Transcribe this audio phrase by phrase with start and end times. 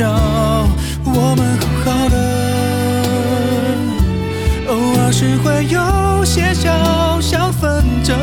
[0.00, 0.08] 笑
[1.04, 2.16] 我们好好的
[4.68, 8.16] 偶尔是会有些小小纷争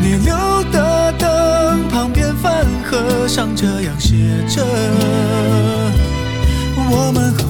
[0.00, 0.32] 你留
[0.70, 4.14] 的灯旁边饭盒上这样写
[4.46, 4.64] 着
[6.76, 7.43] 我们好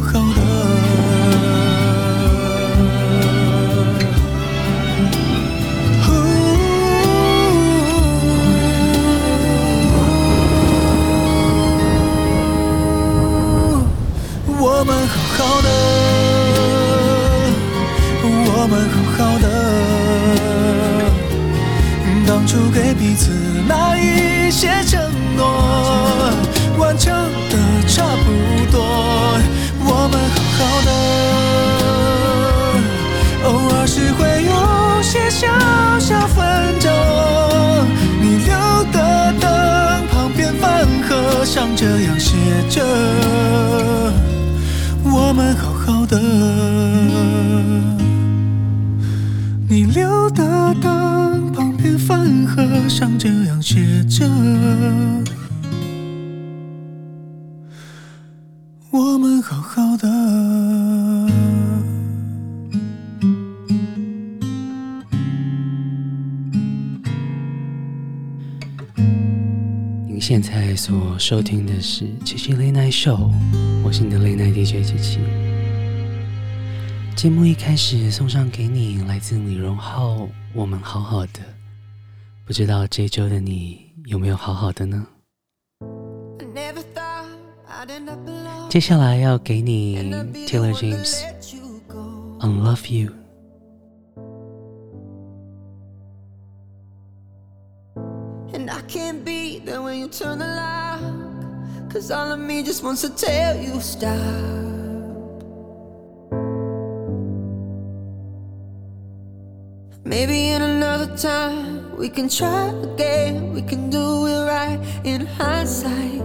[24.55, 25.01] 些承
[25.37, 25.45] 诺，
[26.79, 27.13] 完成
[27.51, 27.59] 的
[27.89, 28.31] 差不
[28.71, 28.79] 多，
[29.81, 30.91] 我们好好的，
[33.49, 34.53] 偶尔是会有
[35.03, 35.49] 些小
[35.99, 36.39] 小纷
[36.79, 36.89] 争。
[38.23, 38.55] 你留
[38.93, 42.37] 的灯旁边饭盒上这样写
[42.71, 42.81] 着，
[45.03, 46.74] 我们好好的。
[52.97, 54.25] 像这样写着。
[58.93, 60.09] 我们好好的，
[70.07, 73.17] 您现在所收听的是《七七雷奈秀》，
[73.83, 75.19] 我是你的雷奈 DJ 七七。
[77.17, 80.15] 节目一开始送上给你来自李荣浩
[80.53, 81.41] 《我们好好的》。
[82.47, 85.07] 不知道这周的你有没有好好的呢？
[88.69, 90.13] 接下来要给你
[90.47, 91.23] Taylor James，
[92.41, 93.11] 《Unlove You》。
[100.13, 101.01] Turn the lock,
[101.91, 104.13] cause all of me just wants to tell you stop.
[110.17, 113.53] Maybe in another time we can try again.
[113.53, 116.23] We can do it right in hindsight,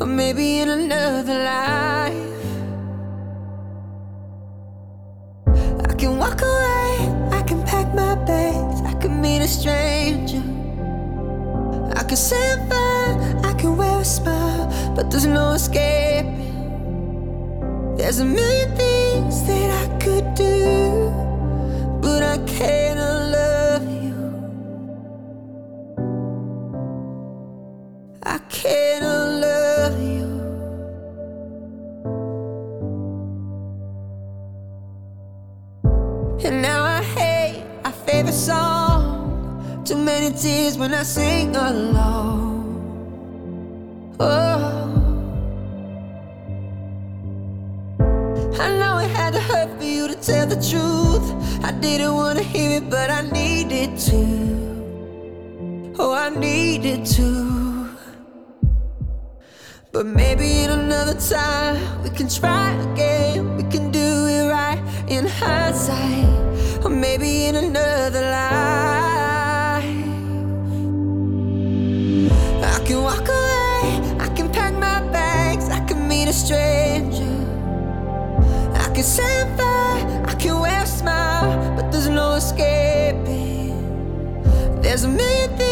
[0.00, 2.42] or maybe in another life.
[5.90, 6.88] I can walk away,
[7.38, 10.44] I can pack my bags, I can meet a stranger.
[12.00, 16.54] I can say I'm fine, I can wear a smile, but there's no escaping.
[17.96, 21.10] There's a million things that I could do,
[22.00, 23.13] but I can't
[40.04, 42.60] many tears when I sing alone.
[44.20, 44.90] Oh.
[48.60, 51.26] I know it had to hurt for you to tell the truth.
[51.64, 54.22] I didn't want to hear it, but I needed to.
[55.98, 57.88] Oh, I needed to.
[59.90, 63.56] But maybe in another time we can try again.
[63.56, 66.84] We can do it right in hindsight.
[66.84, 68.83] Or maybe in another life.
[76.34, 77.36] Stranger.
[78.74, 83.72] I can I'm fine, I can wear a smile, but there's no escaping.
[84.82, 85.63] There's a million things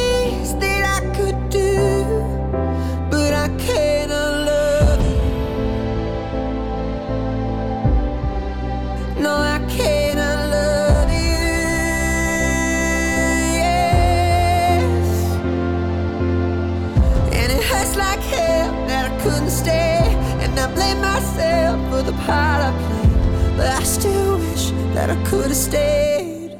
[25.52, 26.52] have stayed.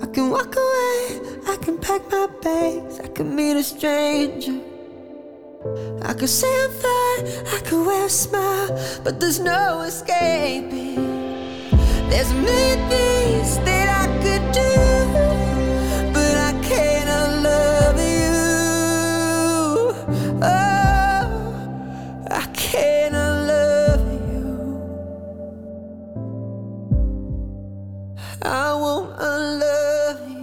[0.00, 1.20] I can walk away,
[1.52, 4.60] I can pack my bags, I can meet a stranger.
[6.02, 7.24] I could say I'm fine,
[7.56, 8.70] I could wear a smile,
[9.02, 10.94] but there's no escaping.
[12.10, 13.58] There's a million things
[28.42, 30.38] I won't unlove you.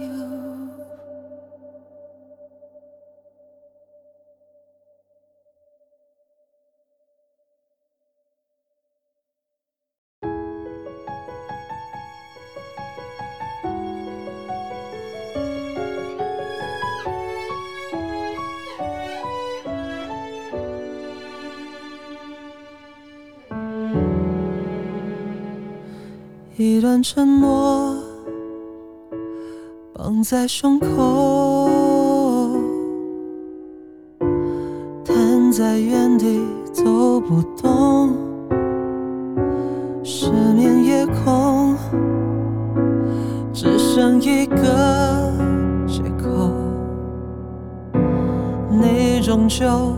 [26.58, 27.95] 一段沉默
[30.28, 32.50] 在胸口，
[35.04, 36.40] 瘫在原地
[36.72, 38.12] 走不动，
[40.02, 41.76] 失眠夜空
[43.52, 45.32] 只剩一个
[45.86, 46.50] 借口，
[48.68, 49.94] 你终究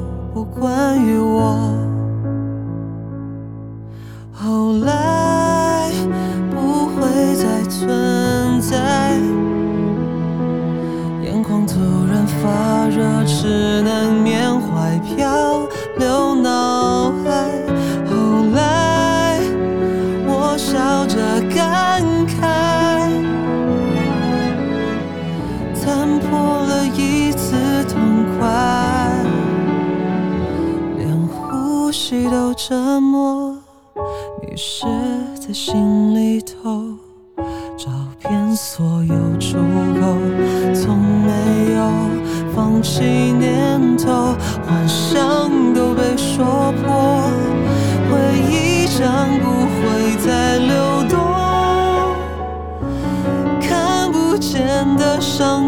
[45.38, 47.30] 梦都被说破，
[48.10, 48.18] 回
[48.50, 49.44] 忆将不
[49.76, 51.16] 会再流动，
[53.60, 54.66] 看不见
[54.96, 55.67] 的伤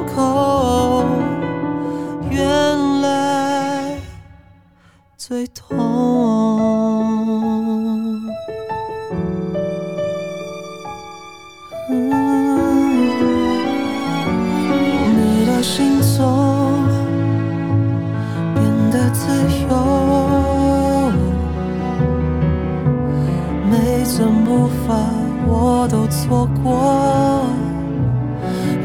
[26.30, 27.44] 错过，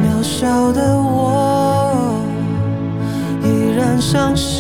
[0.02, 2.20] 渺小的我
[3.44, 3.48] 依
[3.78, 4.55] 然相信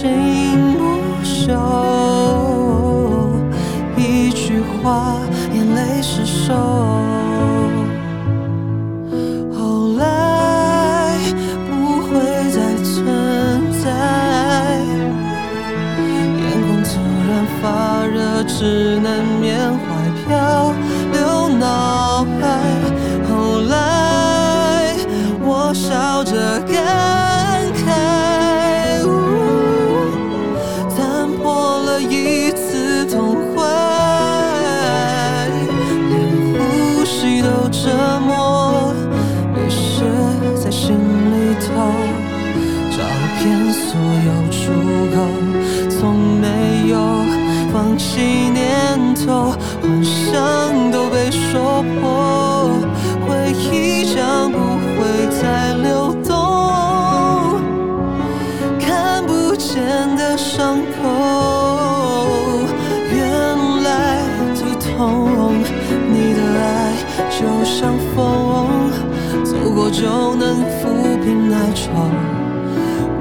[69.95, 71.89] 就能抚平哀愁。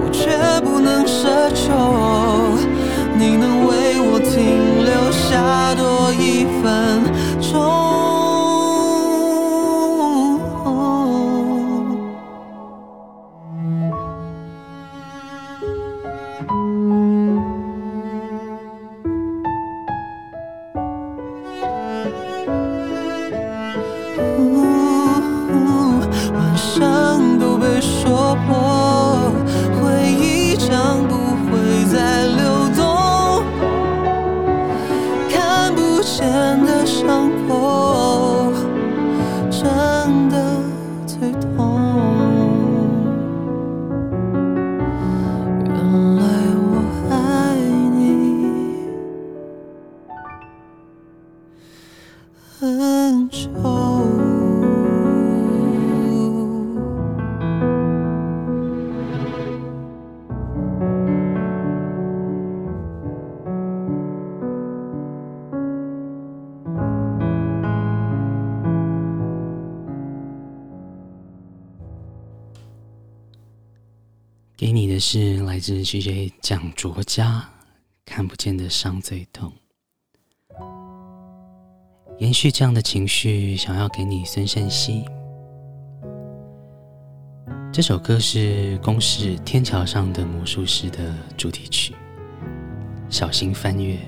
[0.00, 0.26] 我却
[0.60, 1.70] 不能奢求，
[3.16, 6.03] 你能为我停留下多
[75.06, 77.46] 是来自 GJ 蒋卓嘉，
[78.06, 79.52] 看不见的伤最痛。
[82.16, 85.04] 延续这样的情绪，想要给你孙盛希。
[87.70, 91.94] 这首歌是公式《天桥上的魔术师》的主题曲，
[93.10, 93.98] 小心翻阅。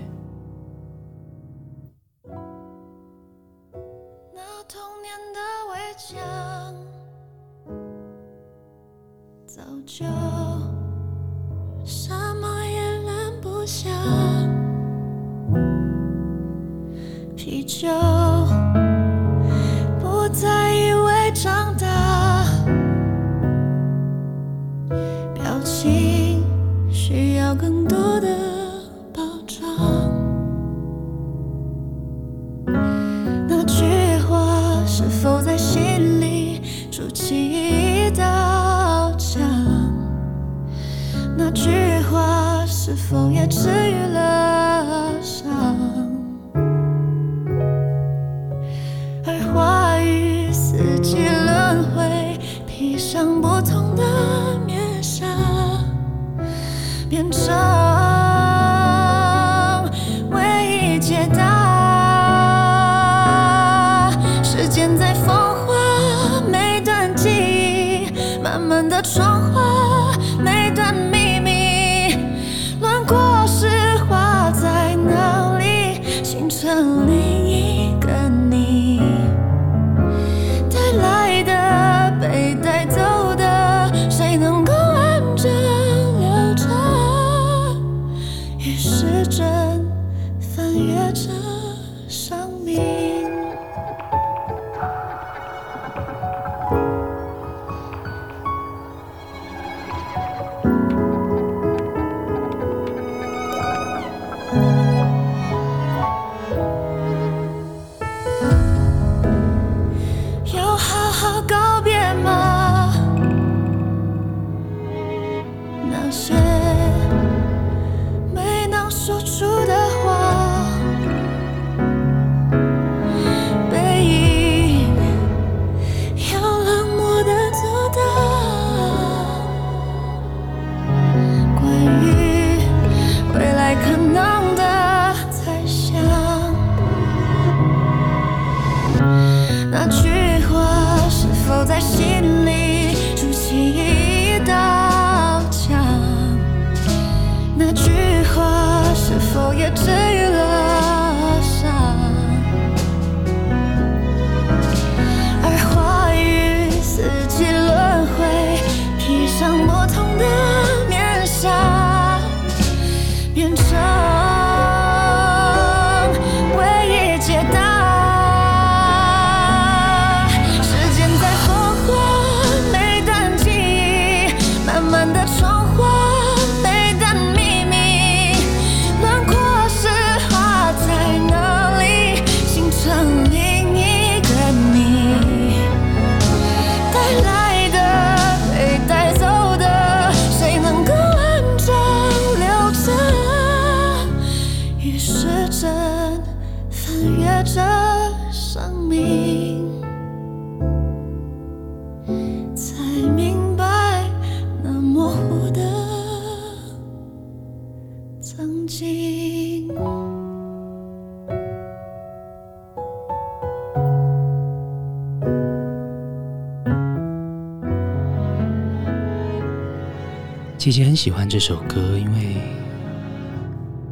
[220.66, 222.34] 姐姐很喜欢这首歌，因为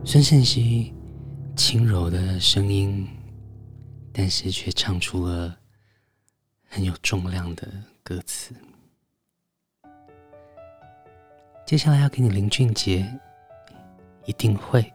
[0.05, 0.93] 孙盛熙
[1.55, 3.09] 轻柔的声音，
[4.13, 5.57] 但是却唱出了
[6.69, 7.69] 很有重量的
[8.03, 8.57] 歌词。
[11.65, 13.09] 接下来要给你林俊杰，
[14.25, 14.93] 一定会。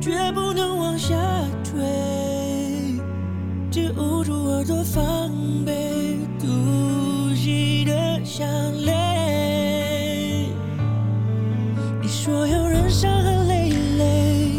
[0.00, 1.14] 绝不能往下
[1.62, 1.78] 坠，
[3.70, 5.30] 只捂住耳朵防
[5.66, 8.48] 备，毒气的响
[8.86, 10.48] 雷。
[12.00, 14.52] 你说有人伤痕累累，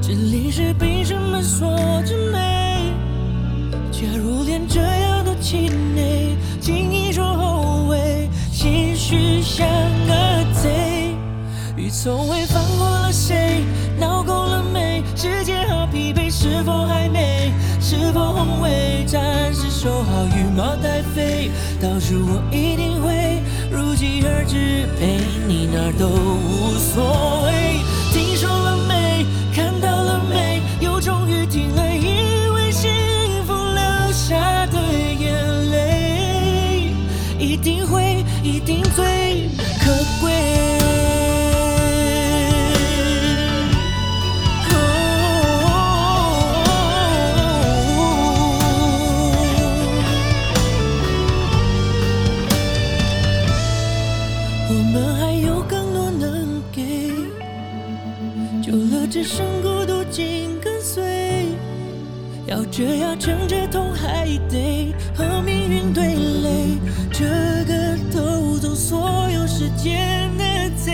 [0.00, 1.68] 这里是凭什么锁
[2.06, 2.90] 着眉？
[3.92, 9.68] 假如连这样都气馁，轻易说后悔，心虚像
[10.08, 10.14] 个
[10.54, 11.14] 贼，
[11.76, 12.45] 雨从未。
[18.06, 19.04] 是否宏伟？
[19.04, 21.50] 暂时收好羽毛待飞，
[21.82, 27.75] 到时我一定会如期而至，陪你哪儿都无所谓。
[62.76, 66.76] 却要撑着痛还得和命运对垒，
[67.10, 67.24] 这
[67.64, 70.44] 个偷走所有时间的
[70.76, 70.92] 贼，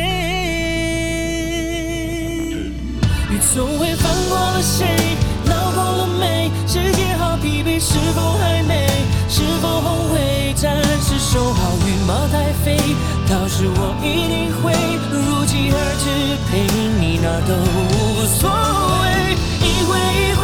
[3.28, 4.86] 雨从未放过了谁，
[5.44, 6.52] 闹够了没？
[6.68, 8.86] 世界好疲惫，是否还美？
[9.28, 10.54] 是否后悔？
[10.54, 12.76] 暂时收好羽毛待飞，
[13.28, 14.72] 到时我一定会
[15.10, 16.06] 如期而至，
[16.46, 16.62] 陪
[17.00, 18.48] 你哪都无所
[19.02, 19.34] 谓，
[19.66, 20.42] 一回一回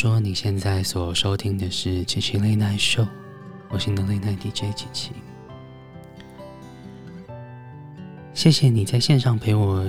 [0.00, 3.06] 说，你现在所收听的是七七 Late Night Show，
[3.68, 5.10] 我是你的 Late Night DJ 七七。
[8.32, 9.84] 谢谢你在线上陪我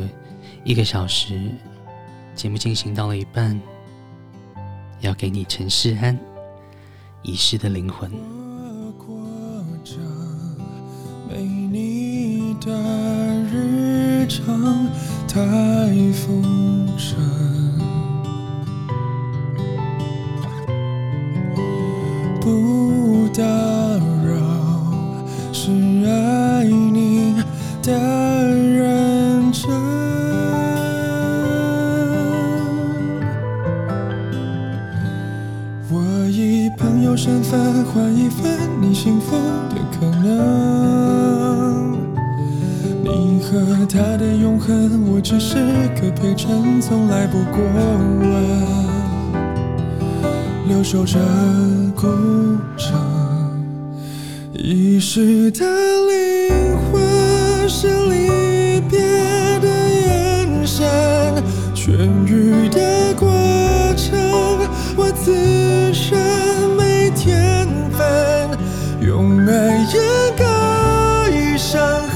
[0.65, 1.49] 一个小时，
[2.35, 3.57] 节目进行到了一半，
[4.99, 6.19] 要给你陈势安
[7.21, 8.11] 遗失的灵魂。
[11.29, 12.69] 没你的
[13.49, 14.85] 日常，
[15.25, 15.39] 太
[16.11, 16.85] 风
[22.71, 23.27] 不。
[23.33, 24.33] 打扰
[25.53, 25.71] 是
[26.05, 27.33] 爱你
[27.81, 29.71] 的认真。
[35.89, 38.43] 我以朋友身份换一份
[38.81, 39.37] 你幸福
[39.69, 41.97] 的可能。
[43.03, 45.55] 你和他的永恒，我只是
[46.01, 47.61] 个陪衬，从来不过
[48.19, 48.90] 问。
[50.71, 51.19] 留守着
[51.97, 52.07] 孤
[52.77, 52.97] 城，
[54.53, 55.65] 遗失的
[56.07, 58.97] 灵魂是离别
[59.59, 60.87] 的眼神，
[61.75, 63.27] 痊愈的过
[63.97, 64.17] 程，
[64.95, 66.17] 我自身
[66.77, 68.57] 没天分，
[69.05, 70.01] 用爱掩
[70.37, 72.10] 盖伤痕。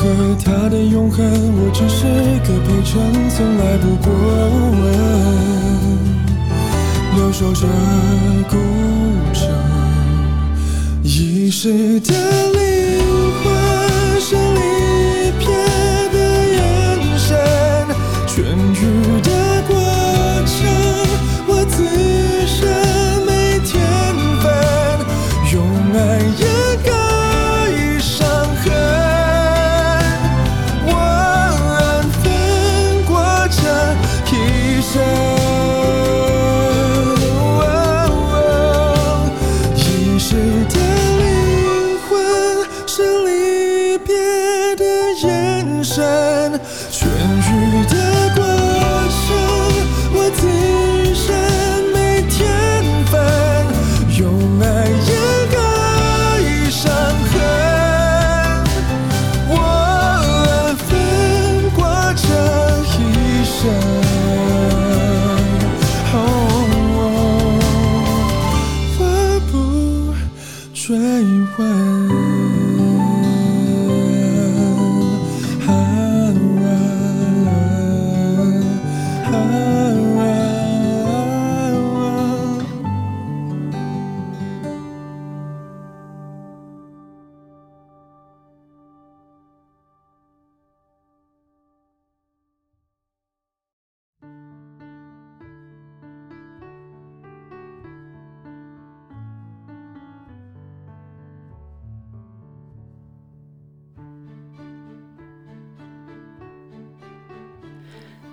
[0.00, 0.06] 和
[0.42, 2.06] 他的永恒，我只是
[2.40, 4.10] 个陪衬，从来不过
[4.80, 4.82] 问。
[7.16, 7.66] 留守着
[8.48, 8.56] 孤
[9.34, 9.44] 城，
[11.02, 12.14] 遗失的
[12.52, 12.58] 灵
[13.42, 13.52] 魂，
[14.18, 14.58] 是离
[15.38, 15.44] 别
[16.14, 16.16] 的
[16.56, 16.58] 眼
[17.18, 17.28] 神，
[18.26, 18.32] 痊
[18.72, 19.29] 愈的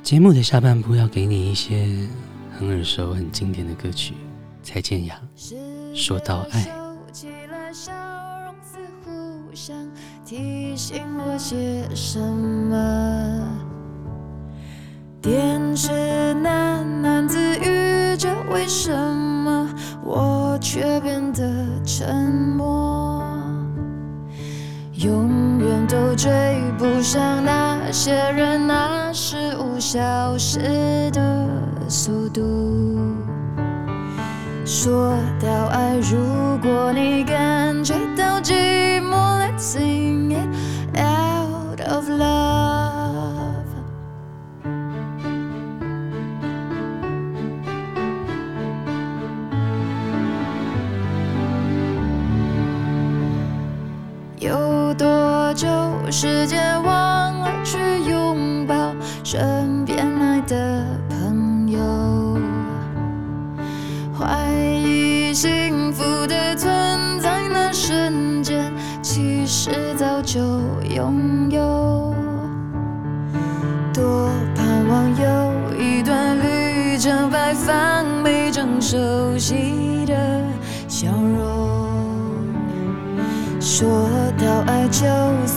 [0.08, 1.86] 节目的下半部要给你一些
[2.58, 4.14] 很耳熟、很经典的歌曲。
[4.64, 5.20] 蔡健雅
[5.94, 6.62] 说到爱，
[7.12, 7.92] 起了笑
[8.46, 9.12] 容，似乎
[9.54, 9.76] 想
[10.26, 13.60] 提醒我些什么。
[15.22, 15.92] 电视
[16.42, 19.70] 喃喃自语着，为什么
[20.06, 23.22] 我却变得沉默？
[24.94, 26.32] 永远都追
[26.78, 29.07] 不上那些人，那事物
[29.90, 31.48] 消失的
[31.88, 32.44] 速度。
[34.66, 43.64] 说到爱，如果你感觉到寂寞，Let's sing it out of love。
[54.38, 55.66] 有多久
[56.12, 58.94] 时间忘了去拥抱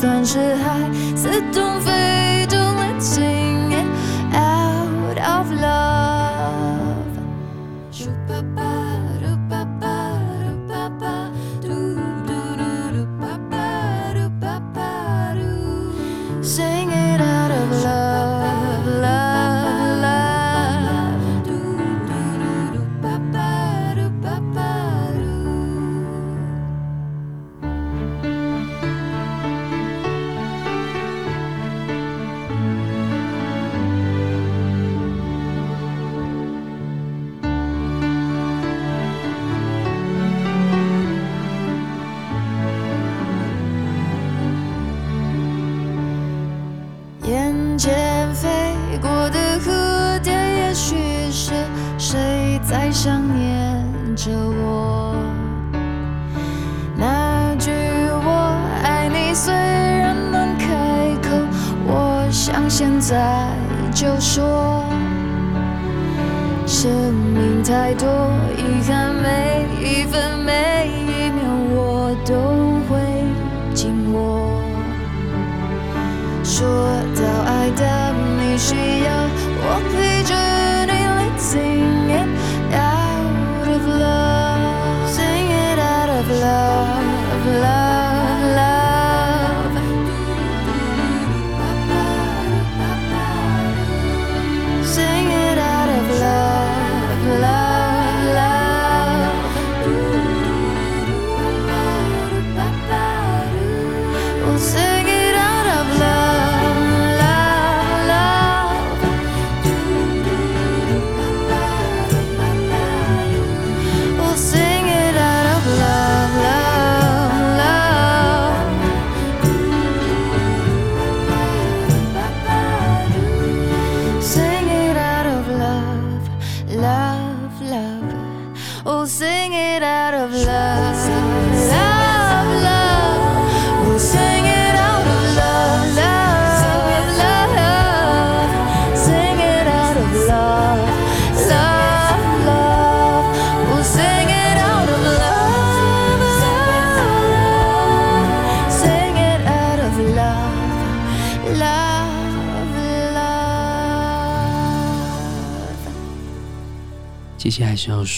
[0.00, 1.49] 算是爱。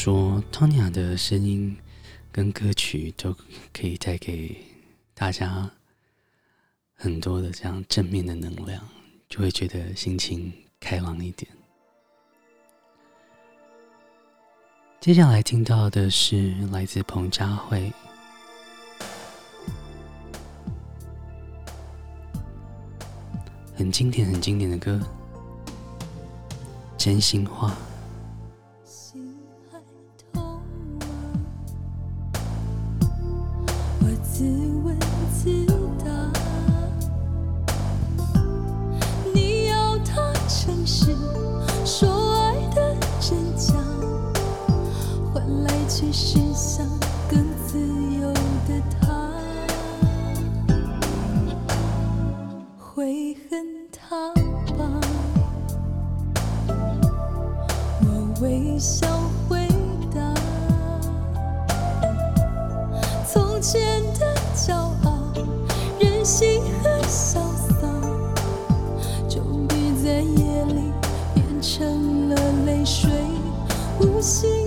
[0.04, 1.76] 说 Tonya 的声音
[2.32, 3.32] 跟歌曲都
[3.72, 4.56] 可以带给
[5.14, 5.70] 大家
[6.92, 8.82] 很多的这样正面的能量，
[9.28, 11.48] 就会觉得心情开朗一点。
[14.98, 17.92] 接下来听到的是来自彭佳慧。
[23.76, 25.00] 很经典很经典的歌。
[26.98, 27.72] 真心话。
[34.32, 34.44] 自
[34.82, 34.98] 问
[35.30, 35.66] 自
[36.02, 36.32] 答
[39.34, 41.14] 你要他诚实
[41.84, 43.74] 说爱的真假
[45.34, 46.88] 换来却是想
[47.30, 47.78] 更自
[48.22, 48.32] 由
[48.66, 49.30] 的他。
[52.78, 54.32] 会恨他
[54.78, 55.00] 吧
[58.00, 59.11] 我微笑。
[74.22, 74.61] 心。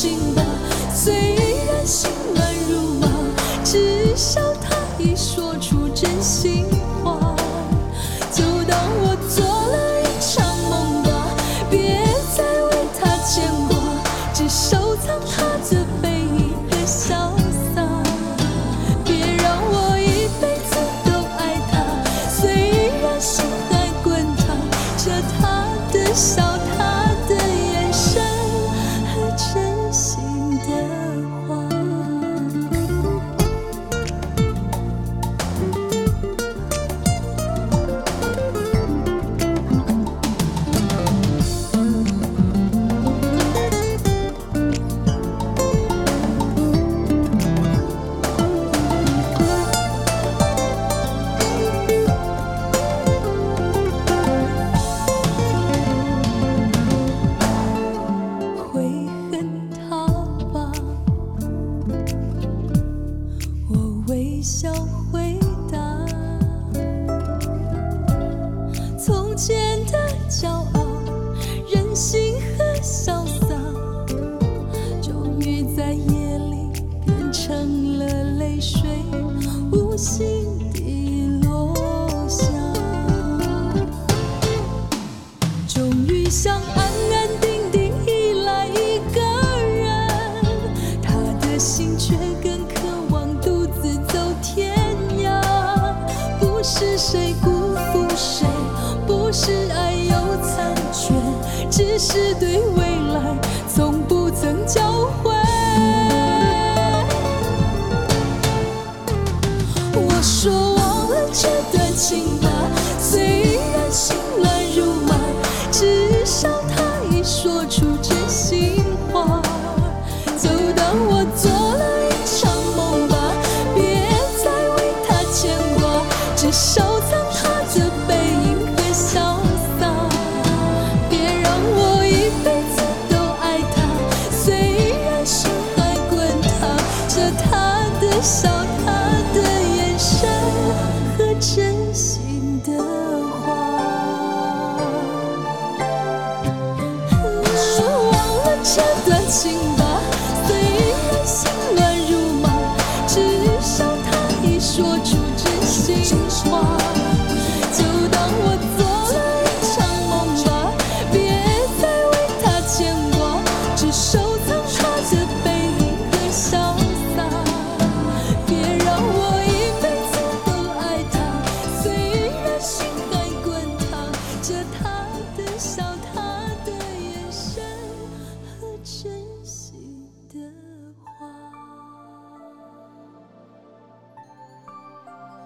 [0.00, 0.44] 醒吧
[0.94, 1.34] 虽
[1.66, 2.08] 然心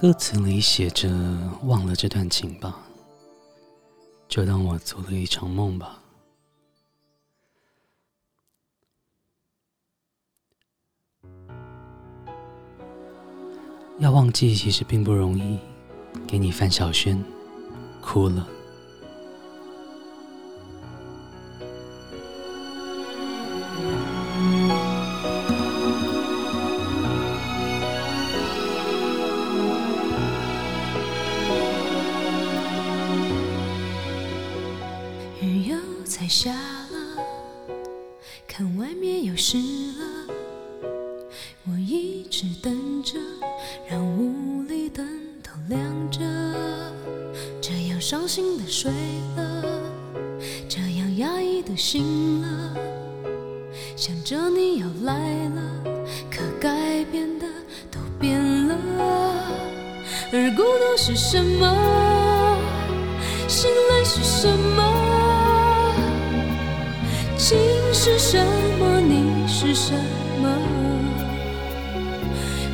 [0.03, 1.09] 歌词里写着
[1.63, 2.77] ：“忘了这段情吧，
[4.27, 6.03] 就当我做了一场梦吧。”
[14.01, 15.57] 要忘记其实并不容易。
[16.27, 17.25] 给你范晓萱，
[18.01, 18.49] 哭了。
[36.29, 37.25] 下了，
[38.47, 40.35] 看外面又湿了，
[41.67, 43.19] 我一直等着，
[43.89, 45.07] 让屋里灯
[45.43, 46.21] 都亮着，
[47.61, 48.91] 这样伤心的睡
[49.37, 49.65] 了，
[50.69, 52.77] 这样压抑的醒了，
[53.97, 55.85] 想着你要来了，
[56.31, 57.47] 可该变的
[57.91, 58.77] 都变了，
[60.33, 62.12] 而孤独是什么？
[68.05, 68.37] 是什
[68.81, 69.01] 么？
[69.01, 69.95] 你是什
[70.43, 70.49] 么？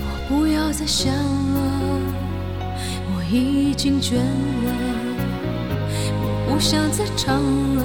[0.01, 1.61] 我不要再想了，
[3.15, 4.73] 我已经倦了，
[6.23, 7.43] 我不想再唱
[7.77, 7.85] 了，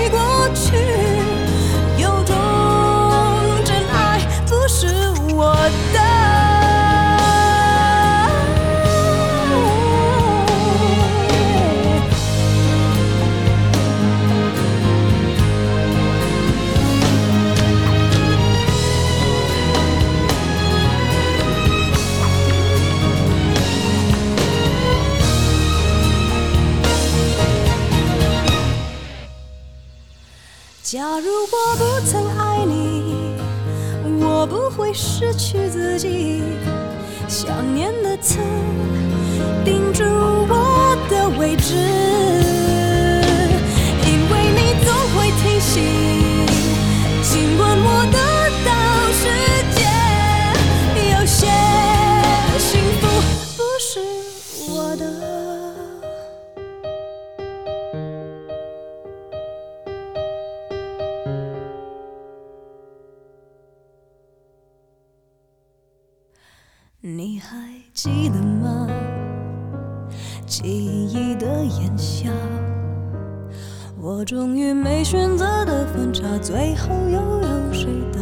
[76.41, 78.19] 最后又有谁到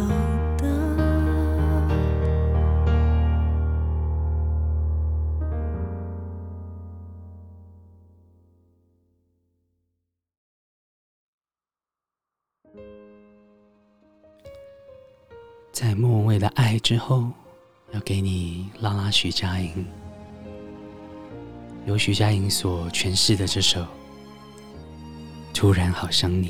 [0.57, 0.67] 达？
[15.72, 17.32] 在莫文蔚的爱之后。
[17.91, 19.84] 要给你拉拉徐佳莹，
[21.88, 23.82] 由徐佳莹所诠释的这首
[25.55, 26.49] 《突然好想你》。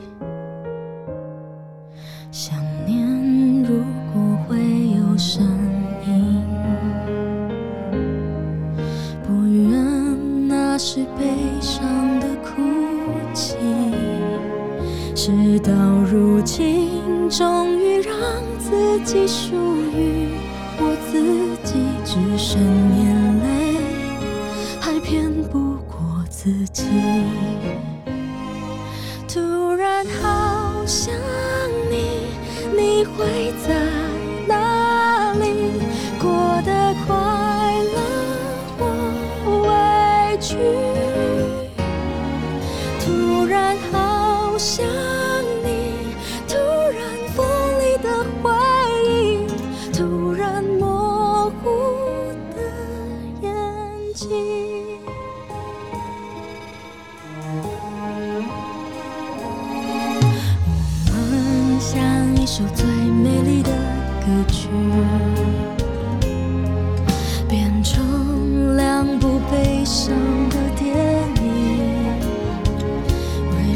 [19.11, 19.70] 细数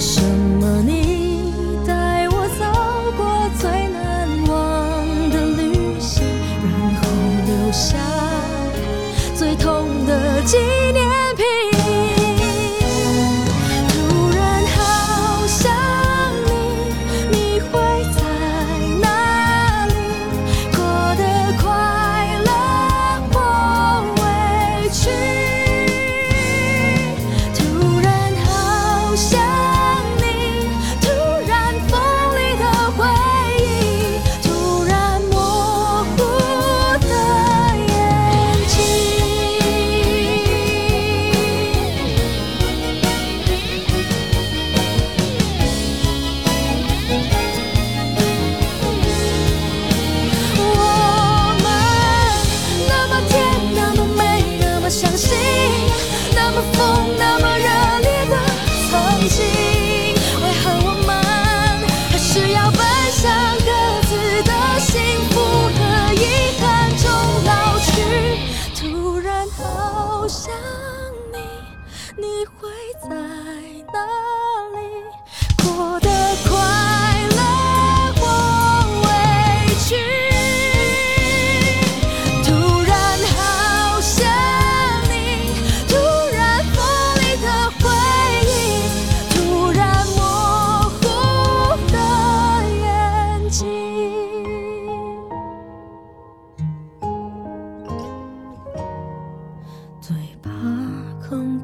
[0.06, 0.45] 什么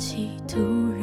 [0.02, 0.58] 气突
[0.97, 1.01] 然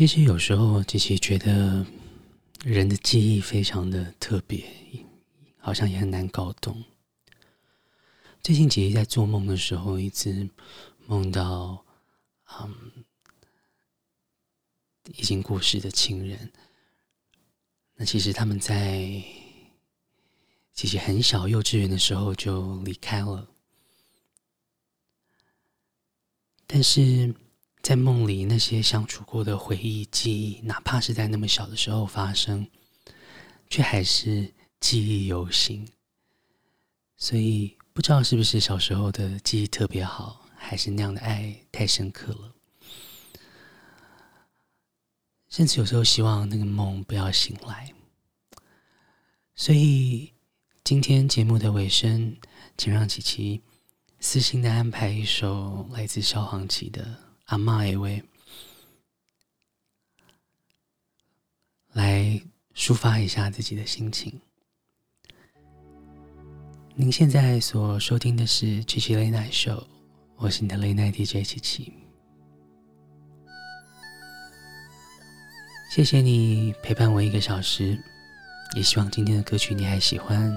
[0.00, 1.84] 其实有时候，琪琪觉得
[2.64, 4.64] 人的记忆非常的特别，
[5.58, 6.82] 好像也很难搞懂。
[8.42, 10.48] 最近姐姐在做梦的时候，一直
[11.04, 11.84] 梦到，
[12.62, 13.04] 嗯，
[15.18, 16.50] 已经过世的亲人。
[17.96, 19.02] 那其实他们在
[20.72, 23.46] 琪琪很小幼稚园的时候就离开了，
[26.66, 27.34] 但是。
[27.82, 32.68] 在梦里，那些相处过的回忆、记忆，哪怕是在那么小的时候发生，
[33.68, 35.88] 却还是记忆犹新。
[37.16, 42.54] 所以，不知道是不是小时候的记忆特别好，还是那样的爱太深刻了。
[45.48, 47.92] 甚至有时候希望那个梦不要醒来。
[49.54, 50.32] 所以，
[50.84, 52.36] 今天节目的尾声，
[52.76, 53.62] 请让琪琪
[54.20, 57.29] 私心的安排一首来自萧煌奇的。
[57.50, 58.08] 阿嬷的话，
[61.94, 62.40] 来
[62.76, 64.40] 抒发一下自己的心情。
[66.94, 69.84] 您现在所收听的是七七雷奈秀，
[70.36, 71.92] 我是你的雷奈 DJ 七七。
[75.90, 78.00] 谢谢你陪伴我一个小时，
[78.76, 80.56] 也希望今天的歌曲你还喜欢。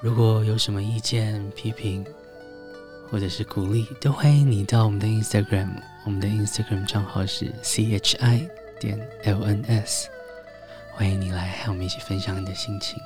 [0.00, 2.02] 如果有什么意见批评，
[3.12, 5.68] 或者是鼓励，都欢迎你到我们的 Instagram，
[6.06, 8.48] 我们的 Instagram 账号是 chi
[8.80, 10.06] 点 lns，
[10.94, 12.98] 欢迎你来和我们一起分享你的心情。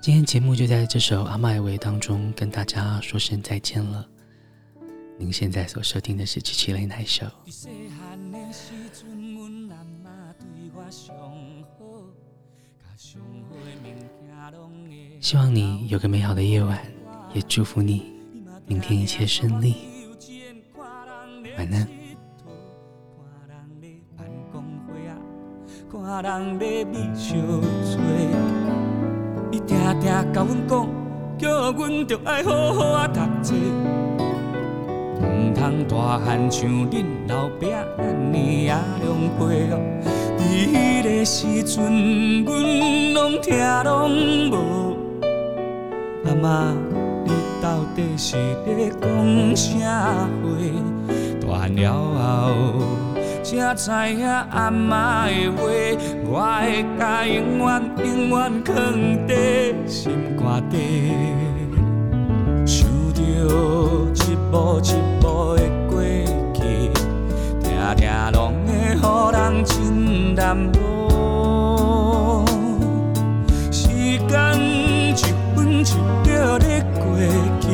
[0.00, 4.06] 今天节目就在这首《阿妈的话》当中跟大家说声再见了。
[5.18, 7.26] 您现在所收听的是七七雷奈秀。
[15.20, 16.78] 希望你有个美好的夜晚，
[17.32, 18.12] 也祝福你
[18.66, 19.76] 明天一切顺利。
[21.58, 21.88] 晚安。
[35.22, 37.66] 毋通大汉像恁老爸
[37.98, 39.06] 安尼啊狼
[39.38, 39.74] 狈哦。
[40.36, 43.90] 伫迄个时阵，阮拢听拢
[44.50, 44.52] 无。
[46.26, 46.74] 阿妈，
[47.24, 47.30] 你
[47.62, 49.68] 到底是咧讲啥
[50.42, 50.44] 话？
[51.40, 52.86] 大了后。
[53.44, 55.62] 才知影阿妈的话，
[56.24, 58.74] 我会甲永远永远藏
[59.26, 59.32] 在
[59.86, 60.74] 心肝底，
[62.64, 63.20] 想着。
[64.52, 66.02] 步一步的过
[66.52, 66.60] 去，
[67.62, 68.96] 听常拢会予
[69.32, 72.44] 人真难过。
[73.70, 73.88] 时
[74.28, 74.36] 间
[75.16, 75.18] 一
[75.56, 75.88] 分一
[76.28, 77.00] 秒在过
[77.62, 77.64] 去，